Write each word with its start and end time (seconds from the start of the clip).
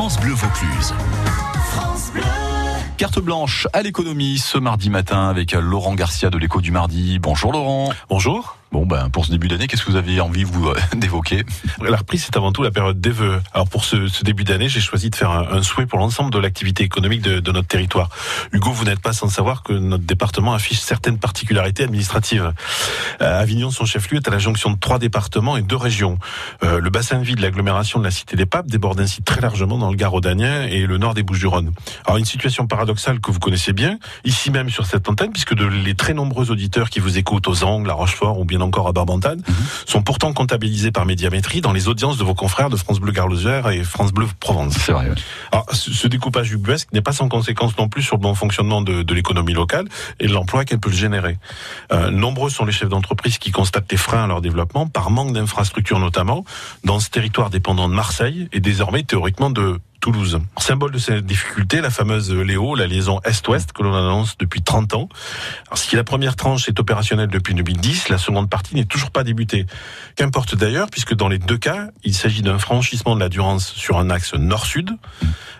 France 0.00 0.18
Bleu 0.18 0.32
Vaucluse. 0.32 0.94
Carte 2.96 3.20
blanche 3.20 3.68
à 3.74 3.82
l'économie 3.82 4.38
ce 4.38 4.56
mardi 4.56 4.88
matin 4.88 5.28
avec 5.28 5.52
Laurent 5.52 5.94
Garcia 5.94 6.30
de 6.30 6.38
l'écho 6.38 6.62
du 6.62 6.70
mardi. 6.70 7.18
Bonjour 7.18 7.52
Laurent. 7.52 7.92
Bonjour. 8.08 8.59
Bon, 8.72 8.86
ben, 8.86 9.10
pour 9.10 9.26
ce 9.26 9.32
début 9.32 9.48
d'année, 9.48 9.66
qu'est-ce 9.66 9.84
que 9.84 9.90
vous 9.90 9.96
avez 9.96 10.20
envie 10.20 10.44
vous 10.44 10.68
euh, 10.68 10.76
d'évoquer 10.96 11.44
La 11.82 11.96
reprise, 11.96 12.22
c'est 12.24 12.36
avant 12.36 12.52
tout 12.52 12.62
la 12.62 12.70
période 12.70 13.00
des 13.00 13.10
vœux. 13.10 13.40
Alors 13.52 13.68
pour 13.68 13.84
ce, 13.84 14.06
ce 14.06 14.22
début 14.22 14.44
d'année, 14.44 14.68
j'ai 14.68 14.80
choisi 14.80 15.10
de 15.10 15.16
faire 15.16 15.32
un, 15.32 15.58
un 15.58 15.62
souhait 15.62 15.86
pour 15.86 15.98
l'ensemble 15.98 16.30
de 16.30 16.38
l'activité 16.38 16.84
économique 16.84 17.22
de, 17.22 17.40
de, 17.40 17.52
notre 17.52 17.66
territoire. 17.66 18.10
Hugo, 18.52 18.70
vous 18.70 18.84
n'êtes 18.84 19.00
pas 19.00 19.12
sans 19.12 19.28
savoir 19.28 19.64
que 19.64 19.72
notre 19.72 20.04
département 20.04 20.54
affiche 20.54 20.78
certaines 20.78 21.18
particularités 21.18 21.82
administratives. 21.82 22.52
Euh, 23.20 23.40
Avignon, 23.40 23.70
son 23.70 23.86
chef-lieu, 23.86 24.18
est 24.18 24.28
à 24.28 24.30
la 24.30 24.38
jonction 24.38 24.70
de 24.70 24.78
trois 24.78 25.00
départements 25.00 25.56
et 25.56 25.62
deux 25.62 25.76
régions. 25.76 26.18
Euh, 26.62 26.78
le 26.78 26.90
bassin 26.90 27.18
de 27.18 27.24
vie 27.24 27.34
de 27.34 27.42
l'agglomération 27.42 27.98
de 27.98 28.04
la 28.04 28.12
Cité 28.12 28.36
des 28.36 28.46
Papes 28.46 28.68
déborde 28.68 29.00
ainsi 29.00 29.22
très 29.22 29.40
largement 29.40 29.78
dans 29.78 29.90
le 29.90 29.96
Gard 29.96 30.14
Audanien 30.14 30.62
et 30.62 30.86
le 30.86 30.96
nord 30.96 31.14
des 31.14 31.24
Bouches-du-Rhône. 31.24 31.72
Alors 32.06 32.18
une 32.18 32.24
situation 32.24 32.68
paradoxale 32.68 33.18
que 33.18 33.32
vous 33.32 33.40
connaissez 33.40 33.72
bien, 33.72 33.98
ici 34.24 34.52
même 34.52 34.70
sur 34.70 34.86
cette 34.86 35.08
antenne, 35.08 35.32
puisque 35.32 35.54
de 35.54 35.64
les 35.64 35.96
très 35.96 36.14
nombreux 36.14 36.52
auditeurs 36.52 36.88
qui 36.88 37.00
vous 37.00 37.18
écoutent 37.18 37.48
aux 37.48 37.64
Angles, 37.64 37.90
à 37.90 37.94
Rochefort 37.94 38.38
ou 38.38 38.44
bien 38.44 38.59
encore 38.62 38.88
à 38.88 38.92
Barbantane, 38.92 39.40
mmh. 39.40 39.52
sont 39.86 40.02
pourtant 40.02 40.32
comptabilisés 40.32 40.90
par 40.90 41.06
médiamétrie 41.06 41.60
dans 41.60 41.72
les 41.72 41.88
audiences 41.88 42.18
de 42.18 42.24
vos 42.24 42.34
confrères 42.34 42.70
de 42.70 42.76
France 42.76 43.00
Bleu 43.00 43.12
Garlosère 43.12 43.68
et 43.70 43.82
France 43.82 44.12
Bleu 44.12 44.26
Provence. 44.38 44.74
C'est 44.78 44.92
vrai. 44.92 45.08
Ouais. 45.08 45.14
Alors, 45.52 45.66
ce 45.72 46.08
découpage 46.08 46.52
ubuesque 46.52 46.92
n'est 46.92 47.02
pas 47.02 47.12
sans 47.12 47.28
conséquence 47.28 47.76
non 47.78 47.88
plus 47.88 48.02
sur 48.02 48.16
le 48.16 48.20
bon 48.20 48.34
fonctionnement 48.34 48.82
de, 48.82 49.02
de 49.02 49.14
l'économie 49.14 49.54
locale 49.54 49.86
et 50.18 50.26
de 50.26 50.32
l'emploi 50.32 50.64
qu'elle 50.64 50.80
peut 50.80 50.90
le 50.90 50.96
générer. 50.96 51.38
Euh, 51.92 52.10
nombreux 52.10 52.50
sont 52.50 52.64
les 52.64 52.72
chefs 52.72 52.88
d'entreprise 52.88 53.38
qui 53.38 53.50
constatent 53.50 53.88
des 53.88 53.96
freins 53.96 54.24
à 54.24 54.26
leur 54.26 54.40
développement 54.40 54.86
par 54.86 55.10
manque 55.10 55.32
d'infrastructures 55.32 55.98
notamment 55.98 56.44
dans 56.84 57.00
ce 57.00 57.10
territoire 57.10 57.50
dépendant 57.50 57.88
de 57.88 57.94
Marseille 57.94 58.48
et 58.52 58.60
désormais 58.60 59.02
théoriquement 59.02 59.50
de 59.50 59.80
Toulouse. 60.00 60.40
Symbole 60.58 60.92
de 60.92 60.98
cette 60.98 61.26
difficulté, 61.26 61.80
la 61.80 61.90
fameuse 61.90 62.32
Léo, 62.32 62.74
la 62.74 62.86
liaison 62.86 63.20
Est-Ouest 63.24 63.72
que 63.72 63.82
l'on 63.82 63.94
annonce 63.94 64.38
depuis 64.38 64.62
30 64.62 64.94
ans. 64.94 65.08
Alors, 65.66 65.78
si 65.78 65.94
la 65.94 66.04
première 66.04 66.36
tranche 66.36 66.68
est 66.68 66.80
opérationnelle 66.80 67.28
depuis 67.28 67.54
2010, 67.54 68.08
la 68.08 68.18
seconde 68.18 68.48
partie 68.48 68.74
n'est 68.74 68.86
toujours 68.86 69.10
pas 69.10 69.24
débutée. 69.24 69.66
Qu'importe 70.16 70.54
d'ailleurs, 70.54 70.88
puisque 70.90 71.14
dans 71.14 71.28
les 71.28 71.38
deux 71.38 71.58
cas, 71.58 71.88
il 72.02 72.14
s'agit 72.14 72.42
d'un 72.42 72.58
franchissement 72.58 73.14
de 73.14 73.20
la 73.20 73.28
Durance 73.28 73.72
sur 73.72 73.98
un 73.98 74.10
axe 74.10 74.34
nord-sud. 74.34 74.90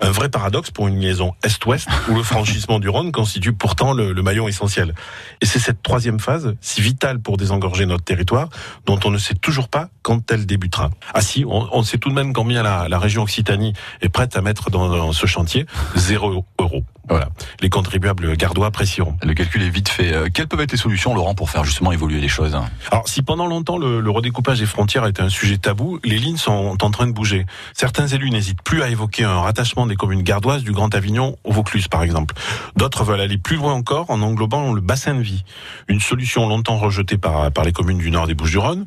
Un 0.00 0.10
vrai 0.10 0.28
paradoxe 0.28 0.70
pour 0.70 0.88
une 0.88 1.00
liaison 1.00 1.32
Est-Ouest 1.42 1.88
où 2.08 2.14
le 2.14 2.22
franchissement 2.22 2.78
du 2.78 2.88
Rhône 2.88 3.12
constitue 3.12 3.52
pourtant 3.52 3.92
le, 3.92 4.14
maillon 4.22 4.48
essentiel. 4.48 4.94
Et 5.40 5.46
c'est 5.46 5.58
cette 5.58 5.82
troisième 5.82 6.20
phase, 6.20 6.54
si 6.60 6.80
vitale 6.80 7.20
pour 7.20 7.36
désengorger 7.36 7.86
notre 7.86 8.04
territoire, 8.04 8.48
dont 8.86 8.98
on 9.04 9.10
ne 9.10 9.18
sait 9.18 9.34
toujours 9.34 9.68
pas 9.68 9.88
quand 10.02 10.30
elle 10.30 10.46
débutera. 10.46 10.90
Ah 11.14 11.20
si, 11.20 11.44
on, 11.46 11.82
sait 11.82 11.98
tout 11.98 12.08
de 12.08 12.14
même 12.14 12.32
combien 12.32 12.62
la, 12.62 12.98
région 12.98 13.22
Occitanie 13.22 13.72
est 14.00 14.08
prête 14.08 14.36
à 14.36 14.42
mettre 14.42 14.70
dans 14.70 15.12
ce 15.12 15.26
chantier 15.26 15.66
zéro 15.94 16.44
euro. 16.58 16.84
Voilà. 17.08 17.28
Les 17.60 17.70
contribuables 17.70 18.36
gardois 18.36 18.66
apprécieront. 18.66 19.16
Le 19.22 19.32
calcul 19.34 19.62
est 19.62 19.70
vite 19.70 19.88
fait. 19.88 20.12
Euh, 20.12 20.28
quelles 20.32 20.48
peuvent 20.48 20.60
être 20.60 20.72
les 20.72 20.78
solutions, 20.78 21.14
Laurent, 21.14 21.34
pour 21.34 21.50
faire 21.50 21.64
justement 21.64 21.92
évoluer 21.92 22.20
les 22.20 22.28
choses? 22.28 22.58
Alors, 22.90 23.08
si 23.08 23.22
pendant 23.22 23.46
longtemps 23.46 23.78
le, 23.78 24.00
le, 24.00 24.10
redécoupage 24.10 24.58
des 24.58 24.66
frontières 24.66 25.04
a 25.04 25.08
été 25.08 25.22
un 25.22 25.28
sujet 25.28 25.56
tabou, 25.56 26.00
les 26.04 26.18
lignes 26.18 26.36
sont 26.36 26.76
en 26.80 26.90
train 26.90 27.06
de 27.06 27.12
bouger. 27.12 27.46
Certains 27.74 28.08
élus 28.08 28.30
n'hésitent 28.30 28.62
plus 28.62 28.82
à 28.82 28.88
évoquer 28.88 29.24
un 29.24 29.40
rattachement 29.40 29.86
des 29.86 29.96
communes 29.96 30.22
gardoises 30.22 30.64
du 30.64 30.72
Grand 30.72 30.94
Avignon 30.94 31.36
au 31.44 31.52
Vaucluse, 31.52 31.88
par 31.88 32.02
exemple. 32.02 32.34
D'autres 32.76 33.04
veulent 33.04 33.20
aller 33.20 33.38
plus 33.38 33.56
loin 33.56 33.72
encore 33.72 34.10
en 34.10 34.20
englobant 34.22 34.72
le 34.72 34.80
bassin 34.80 35.14
de 35.14 35.22
vie. 35.22 35.44
Une 35.88 36.00
solution 36.00 36.48
longtemps 36.48 36.78
rejetée 36.78 37.18
par, 37.18 37.52
par 37.52 37.64
les 37.64 37.72
communes 37.72 37.98
du 37.98 38.10
nord 38.10 38.26
des 38.26 38.34
Bouches-du-Rhône. 38.34 38.86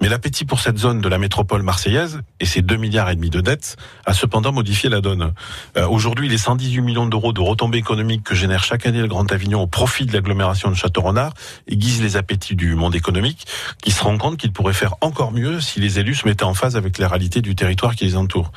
Mais 0.00 0.08
l'appétit 0.08 0.44
pour 0.44 0.60
cette 0.60 0.78
zone 0.78 1.00
de 1.00 1.08
la 1.08 1.18
métropole 1.18 1.62
marseillaise 1.62 2.20
et 2.40 2.46
ses 2.46 2.62
2 2.62 2.76
milliards 2.76 3.10
et 3.10 3.14
demi 3.14 3.30
de 3.30 3.40
dettes 3.40 3.76
a 4.06 4.12
cependant 4.12 4.52
modifié 4.52 4.88
la 4.88 5.00
donne. 5.00 5.32
Euh, 5.76 5.86
Aujourd'hui, 5.86 6.28
les 6.28 6.38
118 6.38 6.80
millions 6.80 7.06
d'euros 7.06 7.32
de 7.32 7.40
retombées 7.60 7.76
économiques 7.76 8.22
que 8.24 8.34
génère 8.34 8.64
chaque 8.64 8.86
année 8.86 9.02
le 9.02 9.06
Grand 9.06 9.30
Avignon 9.30 9.60
au 9.60 9.66
profit 9.66 10.06
de 10.06 10.14
l'agglomération 10.14 10.70
de 10.70 10.74
Château-Renard 10.74 11.34
aiguise 11.68 12.00
les 12.00 12.16
appétits 12.16 12.56
du 12.56 12.74
monde 12.74 12.94
économique 12.94 13.46
qui 13.82 13.90
se 13.90 14.02
rend 14.02 14.16
compte 14.16 14.38
qu'il 14.38 14.50
pourrait 14.50 14.72
faire 14.72 14.94
encore 15.02 15.30
mieux 15.30 15.60
si 15.60 15.78
les 15.78 15.98
élus 15.98 16.14
se 16.14 16.26
mettaient 16.26 16.44
en 16.44 16.54
phase 16.54 16.74
avec 16.74 16.96
les 16.96 17.04
réalités 17.04 17.42
du 17.42 17.54
territoire 17.54 17.96
qui 17.96 18.06
les 18.06 18.16
entoure. 18.16 18.50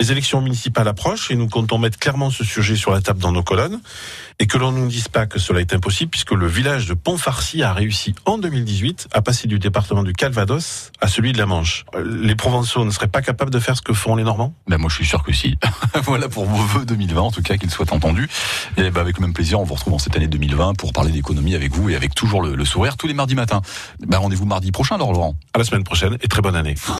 Les 0.00 0.12
élections 0.12 0.42
municipales 0.42 0.86
approchent 0.86 1.30
et 1.30 1.34
nous 1.34 1.48
comptons 1.48 1.78
mettre 1.78 1.98
clairement 1.98 2.28
ce 2.28 2.44
sujet 2.44 2.76
sur 2.76 2.90
la 2.90 3.00
table 3.00 3.20
dans 3.20 3.32
nos 3.32 3.42
colonnes 3.42 3.80
et 4.38 4.46
que 4.46 4.58
l'on 4.58 4.70
ne 4.70 4.80
nous 4.80 4.88
dise 4.88 5.08
pas 5.08 5.24
que 5.24 5.38
cela 5.38 5.60
est 5.60 5.72
impossible 5.72 6.10
puisque 6.10 6.32
le 6.32 6.46
village 6.46 6.86
de 6.86 6.92
Pont-Farcy 6.92 7.62
a 7.62 7.72
réussi 7.72 8.14
en 8.26 8.36
2018 8.36 9.08
à 9.12 9.22
passer 9.22 9.48
du 9.48 9.60
département 9.60 10.02
du 10.02 10.12
Calvados 10.12 10.92
à 11.00 11.08
celui 11.08 11.32
de 11.32 11.38
la 11.38 11.46
Manche. 11.46 11.86
Les 12.04 12.34
Provençaux 12.34 12.84
ne 12.84 12.90
seraient 12.90 13.08
pas 13.08 13.22
capables 13.22 13.50
de 13.50 13.60
faire 13.60 13.78
ce 13.78 13.82
que 13.82 13.94
font 13.94 14.14
les 14.14 14.24
Normands? 14.24 14.52
Ben 14.68 14.76
moi 14.76 14.90
je 14.90 14.96
suis 14.96 15.06
sûr 15.06 15.22
que 15.22 15.32
si. 15.32 15.56
voilà 16.02 16.28
pour 16.28 16.44
vos 16.44 16.62
vœux 16.64 16.84
2020 16.84 17.22
en 17.22 17.30
tout 17.30 17.40
cas 17.40 17.56
qu'ils 17.56 17.70
soient 17.70 17.90
entendus. 17.94 18.28
Et 18.76 18.90
ben 18.90 19.00
avec 19.00 19.18
le 19.18 19.22
même 19.22 19.34
plaisir 19.34 19.60
on 19.60 19.64
vous 19.64 19.74
retrouve 19.74 19.94
en 19.94 19.98
cette 19.98 20.16
année 20.16 20.28
2020 20.28 20.74
pour 20.74 20.92
parler 20.92 21.12
d'économie 21.12 21.54
avec 21.54 21.72
vous 21.72 21.90
et 21.90 21.96
avec 21.96 22.14
toujours 22.14 22.42
le, 22.42 22.54
le 22.54 22.64
sourire 22.64 22.96
tous 22.96 23.06
les 23.06 23.14
mardis 23.14 23.34
matins. 23.34 23.62
Ben 24.00 24.18
rendez-vous 24.18 24.46
mardi 24.46 24.72
prochain 24.72 24.96
alors 24.96 25.12
Laurent. 25.12 25.34
À 25.54 25.58
la 25.58 25.64
semaine 25.64 25.84
prochaine 25.84 26.16
et 26.22 26.28
très 26.28 26.42
bonne 26.42 26.56
année. 26.56 26.74